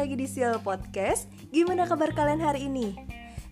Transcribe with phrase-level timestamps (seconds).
[0.00, 1.28] lagi di Sial Podcast.
[1.52, 2.96] Gimana kabar kalian hari ini?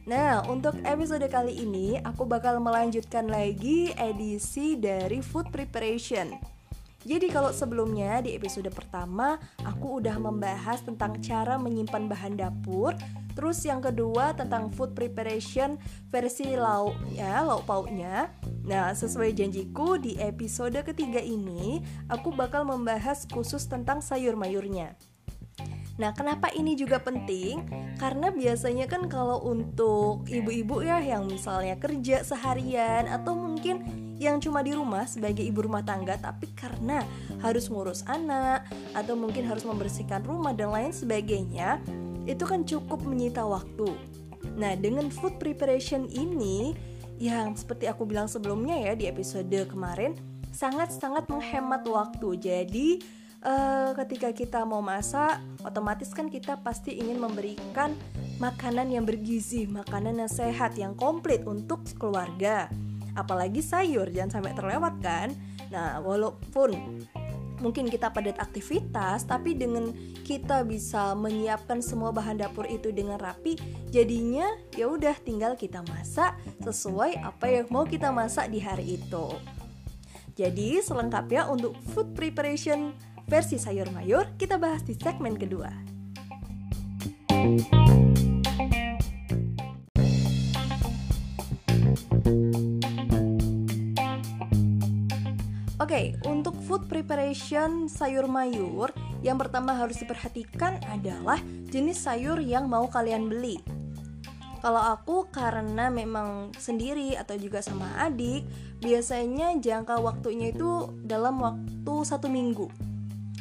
[0.09, 6.41] Nah, untuk episode kali ini aku bakal melanjutkan lagi edisi dari food preparation.
[7.05, 12.97] Jadi kalau sebelumnya di episode pertama aku udah membahas tentang cara menyimpan bahan dapur,
[13.37, 15.77] terus yang kedua tentang food preparation
[16.09, 18.33] versi lauknya, lauk pauknya.
[18.65, 24.97] Nah, sesuai janjiku di episode ketiga ini aku bakal membahas khusus tentang sayur mayurnya.
[25.99, 27.67] Nah, kenapa ini juga penting?
[27.99, 33.83] Karena biasanya kan kalau untuk ibu-ibu ya yang misalnya kerja seharian atau mungkin
[34.19, 37.07] yang cuma di rumah sebagai ibu rumah tangga tapi karena
[37.39, 41.83] harus ngurus anak atau mungkin harus membersihkan rumah dan lain sebagainya,
[42.27, 43.91] itu kan cukup menyita waktu.
[44.55, 46.79] Nah, dengan food preparation ini
[47.19, 50.15] yang seperti aku bilang sebelumnya ya di episode kemarin
[50.55, 52.29] sangat-sangat menghemat waktu.
[52.39, 52.89] Jadi
[53.43, 57.95] uh, ketika kita mau masak, otomatis kan kita pasti ingin memberikan
[58.39, 62.71] makanan yang bergizi, makanan yang sehat, yang komplit untuk keluarga.
[63.19, 65.35] Apalagi sayur, jangan sampai terlewat kan.
[65.75, 67.03] Nah, walaupun
[67.59, 69.91] mungkin kita padat aktivitas, tapi dengan
[70.23, 73.59] kita bisa menyiapkan semua bahan dapur itu dengan rapi,
[73.91, 74.47] jadinya
[74.79, 79.27] ya udah tinggal kita masak sesuai apa yang mau kita masak di hari itu.
[80.39, 82.95] Jadi selengkapnya untuk food preparation
[83.29, 85.69] versi sayur mayur kita bahas di segmen kedua.
[95.79, 98.93] Oke, okay, untuk food preparation sayur mayur,
[99.25, 103.61] yang pertama harus diperhatikan adalah jenis sayur yang mau kalian beli.
[104.59, 108.43] Kalau aku karena memang sendiri atau juga sama adik,
[108.83, 112.89] biasanya jangka waktunya itu dalam waktu satu minggu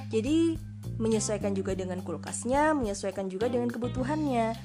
[0.07, 0.55] jadi
[0.97, 4.55] menyesuaikan juga dengan kulkasnya, menyesuaikan juga dengan kebutuhannya.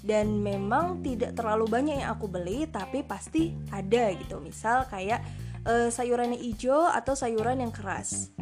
[0.00, 4.40] Dan memang tidak terlalu banyak yang aku beli, tapi pasti ada gitu.
[4.40, 5.20] Misal kayak
[5.68, 8.32] uh, sayuran yang hijau atau sayuran yang keras.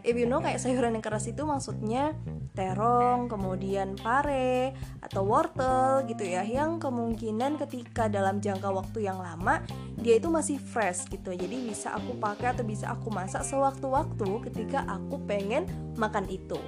[0.00, 2.16] If you know kayak sayuran yang keras itu maksudnya
[2.58, 9.62] terong, kemudian pare atau wortel gitu ya yang kemungkinan ketika dalam jangka waktu yang lama
[9.94, 11.30] dia itu masih fresh gitu.
[11.30, 16.58] Jadi bisa aku pakai atau bisa aku masak sewaktu-waktu ketika aku pengen makan itu.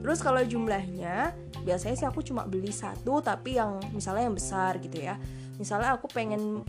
[0.00, 1.36] Terus kalau jumlahnya
[1.68, 5.20] biasanya sih aku cuma beli satu tapi yang misalnya yang besar gitu ya.
[5.60, 6.64] Misalnya aku pengen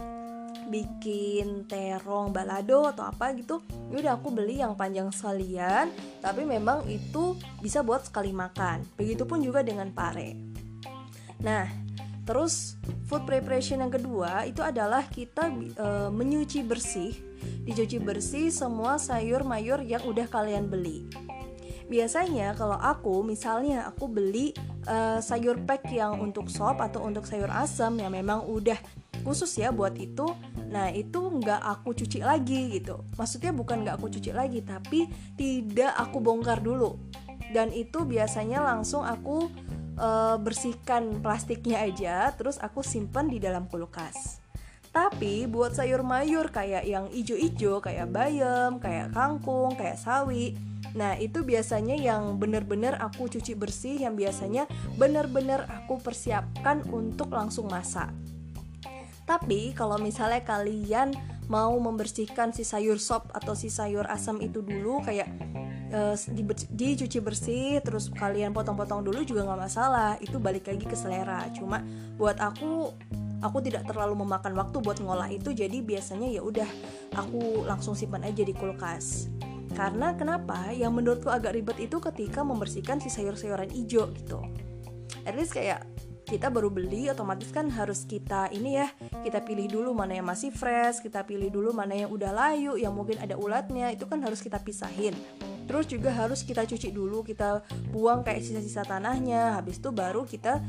[0.70, 3.60] bikin terong balado atau apa gitu
[3.90, 5.90] ya udah aku beli yang panjang sekalian
[6.22, 8.86] tapi memang itu bisa buat sekali makan.
[8.96, 10.38] Begitupun juga dengan pare.
[11.42, 11.66] Nah
[12.24, 12.78] terus
[13.10, 17.12] food preparation yang kedua itu adalah kita e, menyuci bersih.
[17.66, 21.10] Dicuci bersih semua sayur mayur yang udah kalian beli.
[21.90, 24.54] Biasanya kalau aku misalnya aku beli
[24.86, 28.78] uh, sayur pack yang untuk sop atau untuk sayur asam yang memang udah
[29.22, 30.26] khusus ya buat itu.
[30.72, 33.04] Nah itu nggak aku cuci lagi gitu.
[33.16, 36.98] Maksudnya bukan nggak aku cuci lagi tapi tidak aku bongkar dulu.
[37.50, 39.50] Dan itu biasanya langsung aku
[39.98, 44.40] uh, bersihkan plastiknya aja terus aku simpan di dalam kulkas.
[44.90, 50.58] Tapi buat sayur mayur kayak yang ijo-ijo kayak bayam, kayak kangkung, kayak sawi
[50.98, 54.64] Nah itu biasanya yang bener-bener aku cuci bersih Yang biasanya
[54.98, 58.10] bener-bener aku persiapkan untuk langsung masak
[59.30, 61.14] tapi kalau misalnya kalian
[61.50, 65.30] mau membersihkan si sayur sop atau si sayur asam itu dulu kayak
[65.94, 66.18] uh,
[66.74, 70.18] dicuci bersih terus kalian potong-potong dulu juga nggak masalah.
[70.18, 71.46] Itu balik lagi ke selera.
[71.54, 71.86] Cuma
[72.18, 72.94] buat aku
[73.46, 76.70] aku tidak terlalu memakan waktu buat ngolah itu jadi biasanya ya udah
[77.14, 79.30] aku langsung simpan aja di kulkas.
[79.78, 80.74] Karena kenapa?
[80.74, 84.42] Yang menurutku agak ribet itu ketika membersihkan si sayur-sayuran hijau gitu.
[85.26, 85.86] At least kayak
[86.30, 88.88] kita baru beli otomatis kan harus kita ini ya
[89.26, 92.94] kita pilih dulu mana yang masih fresh kita pilih dulu mana yang udah layu yang
[92.94, 95.18] mungkin ada ulatnya itu kan harus kita pisahin.
[95.66, 100.62] Terus juga harus kita cuci dulu kita buang kayak sisa-sisa tanahnya habis itu baru kita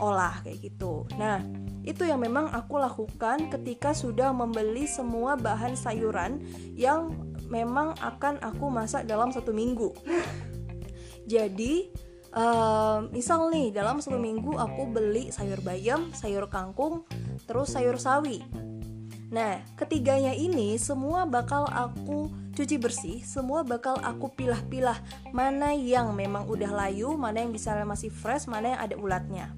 [0.00, 1.04] olah kayak gitu.
[1.20, 1.44] Nah
[1.84, 6.40] itu yang memang aku lakukan ketika sudah membeli semua bahan sayuran
[6.72, 7.12] yang
[7.52, 9.92] memang akan aku masak dalam satu minggu.
[11.32, 11.92] Jadi
[12.34, 17.04] uh, misal nih dalam satu minggu aku beli sayur bayam, sayur kangkung,
[17.44, 18.42] terus sayur sawi.
[19.32, 25.00] Nah, ketiganya ini semua bakal aku cuci bersih, semua bakal aku pilah-pilah
[25.32, 29.48] mana yang memang udah layu, mana yang bisa masih fresh, mana yang ada ulatnya.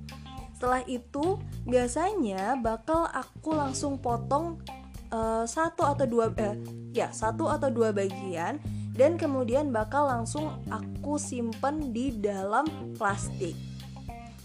[0.54, 4.62] Setelah itu, biasanya bakal aku langsung potong
[5.10, 6.56] uh, satu atau dua, uh,
[6.94, 8.62] ya satu atau dua bagian
[8.94, 12.64] dan kemudian bakal langsung aku simpen di dalam
[12.94, 13.54] plastik.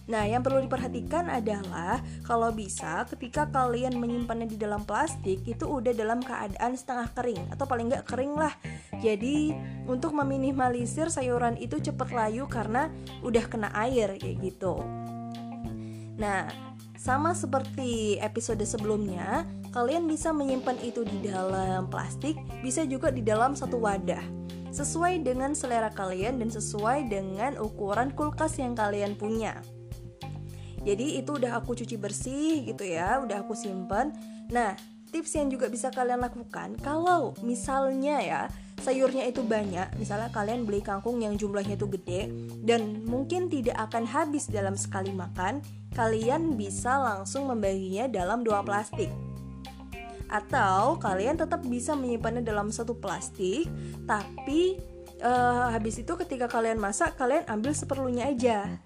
[0.10, 5.94] Nah, yang perlu diperhatikan adalah kalau bisa ketika kalian menyimpannya di dalam plastik itu udah
[5.94, 8.58] dalam keadaan setengah kering atau paling nggak kering lah.
[8.98, 9.54] Jadi
[9.86, 12.90] untuk meminimalisir sayuran itu cepat layu karena
[13.22, 14.82] udah kena air kayak gitu.
[16.18, 16.69] Nah,
[17.00, 23.56] sama seperti episode sebelumnya, kalian bisa menyimpan itu di dalam plastik, bisa juga di dalam
[23.56, 24.22] satu wadah.
[24.76, 29.64] Sesuai dengan selera kalian dan sesuai dengan ukuran kulkas yang kalian punya
[30.84, 34.16] jadi itu udah aku cuci bersih gitu ya udah aku simpan
[34.50, 34.76] nah
[35.10, 38.42] tips yang juga bisa kalian lakukan kalau misalnya ya
[38.80, 42.32] sayurnya itu banyak misalnya kalian beli kangkung yang jumlahnya itu gede
[42.64, 45.60] dan mungkin tidak akan habis dalam sekali makan
[45.94, 49.10] kalian bisa langsung membaginya dalam dua plastik
[50.30, 53.66] atau kalian tetap bisa menyimpannya dalam satu plastik
[54.06, 54.78] tapi
[55.26, 58.80] uh, habis itu ketika kalian masak kalian ambil seperlunya aja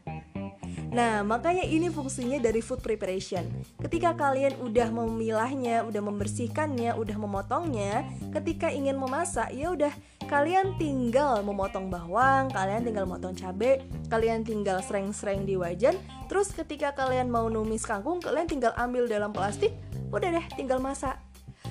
[0.94, 3.50] Nah, makanya ini fungsinya dari food preparation.
[3.82, 9.90] Ketika kalian udah memilahnya, udah membersihkannya, udah memotongnya, ketika ingin memasak, ya udah
[10.34, 15.94] kalian tinggal memotong bawang, kalian tinggal memotong cabai, kalian tinggal sereng-sereng di wajan,
[16.26, 19.78] terus ketika kalian mau numis kangkung, kalian tinggal ambil dalam plastik,
[20.10, 21.22] udah deh tinggal masak.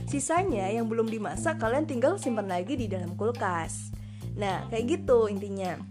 [0.07, 3.91] Sisanya yang belum dimasak, kalian tinggal simpan lagi di dalam kulkas.
[4.39, 5.83] Nah, kayak gitu intinya.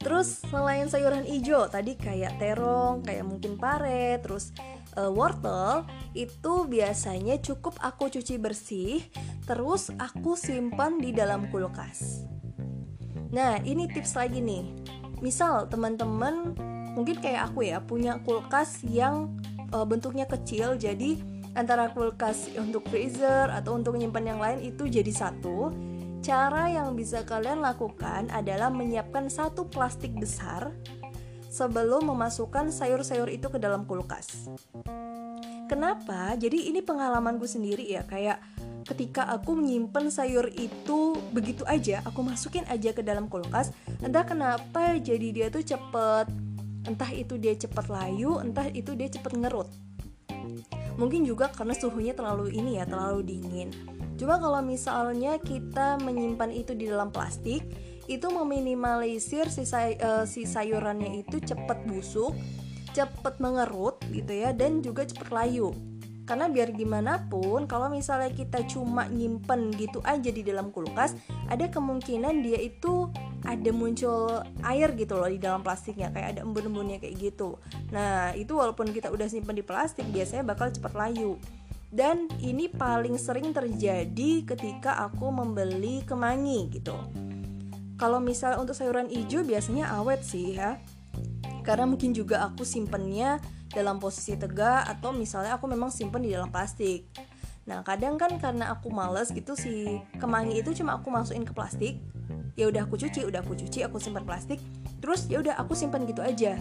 [0.00, 4.56] Terus selain sayuran hijau tadi kayak terong, kayak mungkin pare, terus
[4.96, 9.02] uh, wortel itu biasanya cukup aku cuci bersih,
[9.44, 12.26] terus aku simpan di dalam kulkas.
[13.34, 14.64] Nah, ini tips lagi nih.
[15.18, 16.54] Misal teman-teman
[16.94, 19.34] mungkin kayak aku ya punya kulkas yang
[19.74, 21.18] uh, bentuknya kecil, jadi
[21.54, 25.70] antara kulkas untuk freezer atau untuk menyimpan yang lain itu jadi satu
[26.24, 30.72] Cara yang bisa kalian lakukan adalah menyiapkan satu plastik besar
[31.54, 34.50] sebelum memasukkan sayur-sayur itu ke dalam kulkas.
[35.70, 36.34] Kenapa?
[36.34, 38.42] Jadi ini pengalamanku sendiri ya, kayak
[38.90, 43.70] ketika aku menyimpan sayur itu begitu aja, aku masukin aja ke dalam kulkas,
[44.02, 46.26] entah kenapa jadi dia tuh cepet,
[46.90, 49.70] entah itu dia cepet layu, entah itu dia cepet ngerut.
[50.98, 53.70] Mungkin juga karena suhunya terlalu ini ya, terlalu dingin.
[54.14, 57.66] Cuma kalau misalnya kita menyimpan itu di dalam plastik,
[58.06, 62.36] itu meminimalisir si, say uh, si sayurannya itu cepat busuk,
[62.92, 65.74] cepat mengerut gitu ya, dan juga cepat layu.
[66.24, 71.12] Karena biar gimana pun, kalau misalnya kita cuma nyimpen gitu aja di dalam kulkas,
[71.52, 73.12] ada kemungkinan dia itu
[73.44, 77.60] ada muncul air gitu loh di dalam plastiknya, kayak ada embun-embunnya kayak gitu.
[77.92, 81.36] Nah, itu walaupun kita udah simpen di plastik, biasanya bakal cepat layu
[81.94, 86.98] dan ini paling sering terjadi ketika aku membeli kemangi gitu
[87.94, 90.82] kalau misalnya untuk sayuran hijau biasanya awet sih ya.
[91.64, 96.50] Karena mungkin juga aku simpennya dalam posisi tegak atau misalnya aku memang simpen di dalam
[96.50, 97.08] plastik.
[97.64, 102.02] Nah kadang kan karena aku males gitu si kemangi itu cuma aku masukin ke plastik.
[102.54, 104.60] Ya udah aku cuci udah aku cuci aku simpan plastik.
[105.00, 106.60] Terus ya udah aku simpan gitu aja.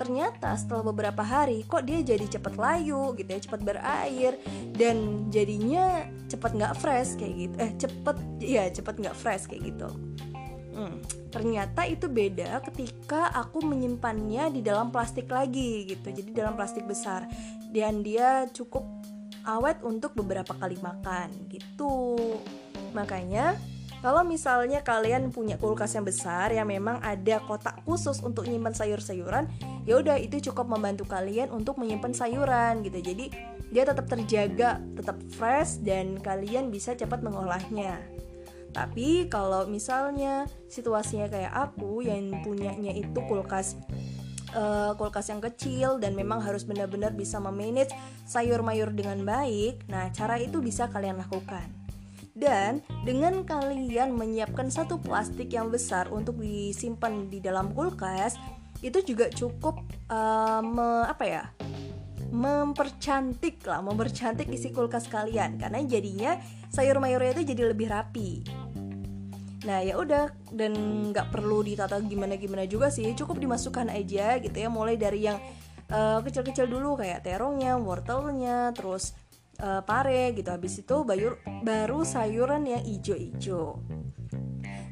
[0.00, 4.32] Ternyata setelah beberapa hari kok dia jadi cepet layu gitu ya cepet berair
[4.72, 7.54] dan jadinya cepet nggak fresh kayak gitu.
[7.60, 10.09] Eh cepet ya cepet nggak fresh kayak gitu
[10.74, 16.86] hmm, ternyata itu beda ketika aku menyimpannya di dalam plastik lagi gitu jadi dalam plastik
[16.86, 17.26] besar
[17.70, 18.86] dan dia cukup
[19.46, 22.18] awet untuk beberapa kali makan gitu
[22.92, 23.56] makanya
[24.00, 29.44] kalau misalnya kalian punya kulkas yang besar yang memang ada kotak khusus untuk menyimpan sayur-sayuran,
[29.84, 32.96] ya udah itu cukup membantu kalian untuk menyimpan sayuran gitu.
[32.96, 33.28] Jadi
[33.68, 38.00] dia tetap terjaga, tetap fresh dan kalian bisa cepat mengolahnya.
[38.70, 43.74] Tapi kalau misalnya situasinya kayak aku yang punyanya itu kulkas
[44.54, 47.94] uh, kulkas yang kecil dan memang harus benar-benar bisa memanage
[48.26, 49.86] sayur mayur dengan baik.
[49.90, 51.66] Nah, cara itu bisa kalian lakukan.
[52.30, 58.38] Dan dengan kalian menyiapkan satu plastik yang besar untuk disimpan di dalam kulkas,
[58.80, 61.44] itu juga cukup uh, me, apa ya?
[62.30, 66.38] mempercantik lah, mempercantik isi kulkas kalian karena jadinya
[66.70, 68.46] sayur mayurnya itu jadi lebih rapi.
[69.68, 70.72] Nah ya udah dan
[71.12, 75.36] nggak perlu ditata gimana gimana juga sih, cukup dimasukkan aja gitu ya, mulai dari yang
[75.90, 79.12] eh, kecil-kecil uh, dulu kayak terongnya, wortelnya, terus
[79.60, 83.84] uh, pare gitu habis itu bayur, baru sayuran yang ijo-ijo.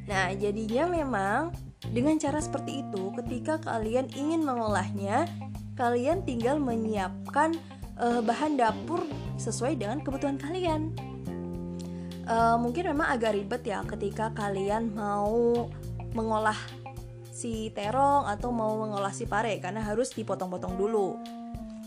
[0.08, 1.52] Nah jadinya memang
[1.88, 5.28] dengan cara seperti itu ketika kalian ingin mengolahnya
[5.78, 7.54] kalian tinggal menyiapkan
[7.96, 9.04] uh, bahan dapur
[9.38, 10.92] sesuai dengan kebutuhan kalian
[12.28, 15.66] uh, mungkin memang agak ribet ya ketika kalian mau
[16.12, 16.56] mengolah
[17.32, 21.16] si terong atau mau mengolah si pare karena harus dipotong-potong dulu.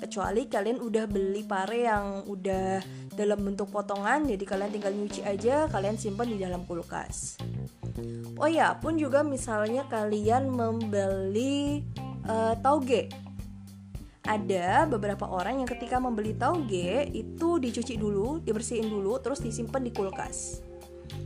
[0.01, 2.81] Kecuali kalian udah beli pare yang udah
[3.13, 7.38] dalam bentuk potongan jadi kalian tinggal nyuci aja kalian simpan di dalam kulkas.
[8.41, 11.86] Oh ya pun juga misalnya kalian membeli
[12.25, 13.12] uh, tauge
[14.21, 19.91] ada beberapa orang yang ketika membeli tauge itu dicuci dulu dibersihin dulu terus disimpan di
[19.91, 20.61] kulkas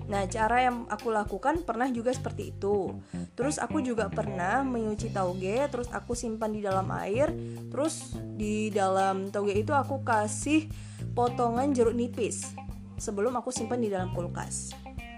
[0.06, 2.94] Nah, cara yang aku lakukan pernah juga seperti itu.
[3.34, 7.34] Terus aku juga pernah menyuci tauge, terus aku simpan di dalam air,
[7.74, 10.70] terus di dalam tauge itu aku kasih
[11.18, 12.54] potongan jeruk nipis
[13.02, 14.74] sebelum aku simpan di dalam kulkas.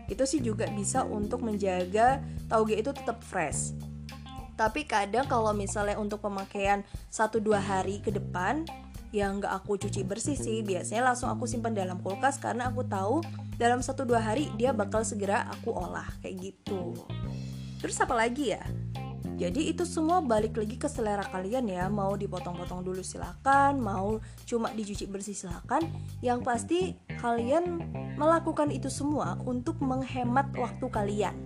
[0.07, 3.75] Itu sih juga bisa untuk menjaga tauge itu tetap fresh.
[4.57, 6.81] Tapi kadang kalau misalnya untuk pemakaian
[7.13, 8.65] 1-2 hari ke depan
[9.15, 10.65] yang nggak aku cuci bersih sih.
[10.65, 13.23] Biasanya langsung aku simpan dalam kulkas karena aku tahu
[13.55, 16.97] dalam satu dua hari dia bakal segera aku olah kayak gitu.
[17.79, 18.63] Terus apa lagi ya?
[19.37, 21.85] Jadi itu semua balik lagi ke selera kalian ya.
[21.93, 24.17] Mau dipotong-potong dulu silakan Mau
[24.49, 25.85] cuma dicuci bersih silakan.
[26.25, 26.79] Yang pasti
[27.21, 27.85] kalian
[28.17, 31.37] melakukan itu semua Untuk menghemat waktu kalian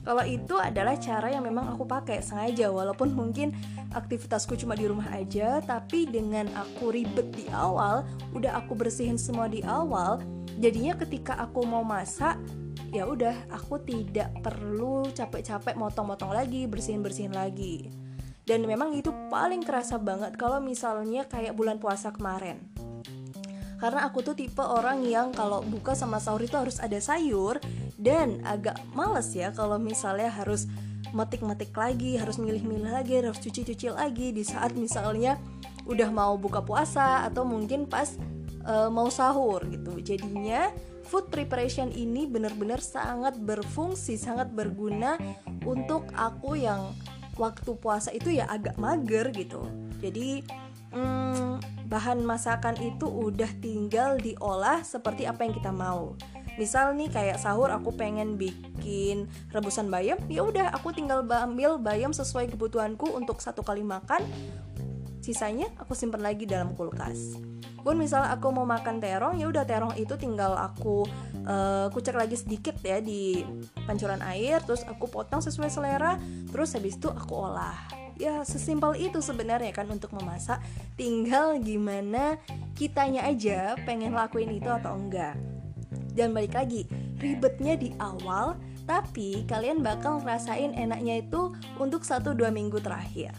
[0.00, 2.72] kalau itu adalah cara yang memang aku pakai sengaja.
[2.72, 3.52] Walaupun mungkin
[3.92, 9.50] aktivitasku cuma di rumah aja tapi dengan aku ribet di awal udah aku bersihin semua
[9.50, 10.22] di awal
[10.62, 12.38] jadinya ketika aku mau masak
[12.94, 17.90] ya udah aku tidak perlu capek-capek motong-motong lagi bersihin-bersihin lagi.
[18.48, 22.58] Dan memang itu paling kerasa banget kalau misalnya kayak bulan puasa kemarin.
[23.78, 27.56] Karena aku tuh tipe orang yang kalau buka sama sahur itu harus ada sayur
[28.00, 30.64] dan agak males ya kalau misalnya harus
[31.12, 35.36] metik-metik lagi, harus milih-milih lagi, harus cuci-cuci lagi di saat misalnya
[35.84, 38.16] udah mau buka puasa atau mungkin pas
[38.64, 39.98] uh, mau sahur gitu.
[40.00, 40.70] Jadinya
[41.04, 45.18] food preparation ini benar-benar sangat berfungsi, sangat berguna
[45.66, 46.94] untuk aku yang
[47.34, 49.66] waktu puasa itu ya agak mager gitu.
[49.98, 50.44] Jadi
[50.94, 51.58] hmm,
[51.90, 56.14] bahan masakan itu udah tinggal diolah seperti apa yang kita mau
[56.56, 62.10] misal nih kayak sahur aku pengen bikin rebusan bayam ya udah aku tinggal ambil bayam
[62.10, 64.24] sesuai kebutuhanku untuk satu kali makan.
[65.20, 67.36] Sisanya aku simpan lagi dalam kulkas.
[67.80, 71.04] Pun misal aku mau makan terong ya udah terong itu tinggal aku
[71.44, 73.44] uh, kucek lagi sedikit ya di
[73.84, 76.16] pancuran air terus aku potong sesuai selera
[76.48, 77.76] terus habis itu aku olah.
[78.20, 80.60] Ya sesimpel itu sebenarnya kan untuk memasak.
[80.96, 82.36] Tinggal gimana
[82.76, 85.49] kitanya aja pengen lakuin itu atau enggak
[86.14, 86.86] dan balik lagi.
[87.20, 88.56] Ribetnya di awal
[88.88, 93.30] tapi kalian bakal ngerasain enaknya itu untuk 1-2 minggu terakhir.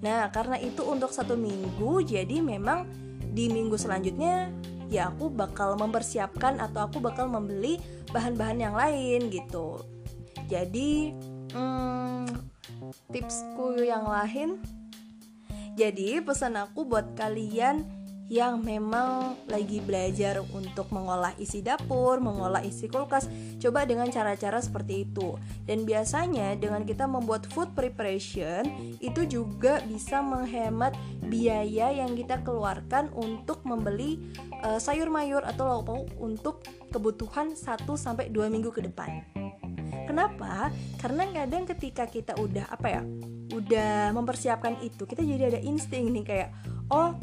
[0.00, 2.88] Nah karena itu untuk satu minggu jadi memang
[3.32, 4.48] di minggu selanjutnya
[4.92, 9.80] ya aku bakal mempersiapkan atau aku bakal membeli bahan-bahan yang lain gitu.
[10.48, 11.12] Jadi
[11.52, 12.28] hmm,
[13.12, 14.60] tipsku yang lain
[15.72, 22.86] jadi pesan aku buat kalian yang memang lagi belajar untuk mengolah isi dapur, mengolah isi
[22.86, 23.26] kulkas,
[23.58, 25.36] coba dengan cara-cara seperti itu.
[25.66, 28.64] Dan biasanya dengan kita membuat food preparation
[29.02, 30.94] itu juga bisa menghemat
[31.26, 34.20] biaya yang kita keluarkan untuk membeli
[34.64, 39.22] uh, sayur mayur atau lauk pauk untuk kebutuhan 1 sampai 2 minggu ke depan.
[40.08, 40.72] Kenapa?
[40.98, 43.02] Karena kadang ketika kita udah apa ya,
[43.54, 46.48] udah mempersiapkan itu, kita jadi ada insting nih kayak,
[46.90, 47.16] oh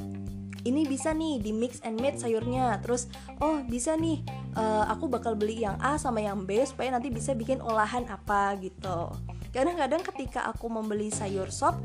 [0.69, 2.77] ini bisa nih di mix and match sayurnya.
[2.85, 3.09] Terus
[3.41, 4.21] oh bisa nih
[4.53, 8.53] uh, aku bakal beli yang A sama yang B supaya nanti bisa bikin olahan apa
[8.61, 9.11] gitu.
[9.49, 11.81] Kadang-kadang ketika aku membeli sayur sop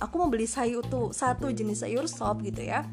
[0.00, 2.88] aku membeli sayur tuh satu jenis sayur sop gitu ya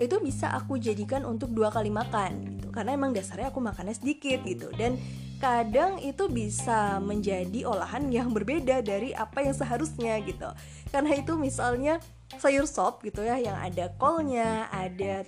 [0.00, 2.68] itu bisa aku jadikan untuk dua kali makan gitu.
[2.74, 4.72] Karena emang dasarnya aku makannya sedikit gitu.
[4.74, 4.98] Dan
[5.38, 10.48] kadang itu bisa menjadi olahan yang berbeda dari apa yang seharusnya gitu.
[10.90, 12.02] Karena itu misalnya
[12.40, 15.26] sayur sop gitu ya yang ada kolnya, ada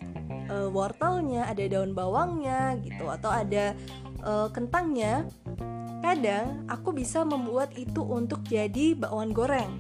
[0.49, 3.77] uh, wortelnya, ada daun bawangnya gitu atau ada
[4.25, 5.29] uh, kentangnya.
[6.05, 9.73] Kadang aku bisa membuat itu untuk jadi bakwan goreng.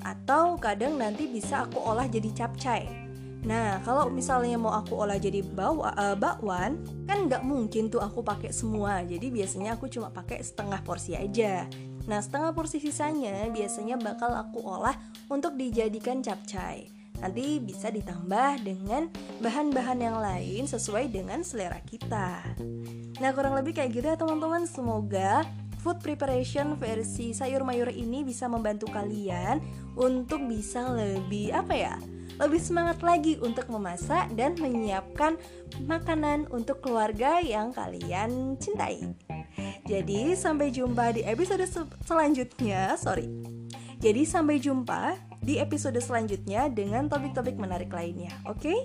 [0.00, 2.88] Atau kadang nanti bisa aku olah jadi capcay.
[3.40, 8.20] Nah, kalau misalnya mau aku olah jadi bawa, uh, bakwan, kan nggak mungkin tuh aku
[8.20, 9.00] pakai semua.
[9.04, 11.64] Jadi biasanya aku cuma pakai setengah porsi aja.
[12.08, 14.96] Nah, setengah porsi sisanya biasanya bakal aku olah
[15.28, 16.88] untuk dijadikan capcay.
[17.20, 19.12] Nanti bisa ditambah dengan
[19.44, 22.40] bahan-bahan yang lain sesuai dengan selera kita.
[23.20, 24.64] Nah, kurang lebih kayak gitu ya teman-teman.
[24.64, 25.44] Semoga
[25.84, 29.60] food preparation versi sayur mayur ini bisa membantu kalian
[30.00, 31.96] untuk bisa lebih apa ya?
[32.40, 35.36] Lebih semangat lagi untuk memasak dan menyiapkan
[35.84, 39.04] makanan untuk keluarga yang kalian cintai.
[39.90, 43.26] Jadi sampai jumpa di episode se- selanjutnya, sorry.
[43.98, 48.62] Jadi sampai jumpa di episode selanjutnya dengan topik-topik menarik lainnya, oke?
[48.62, 48.78] Okay?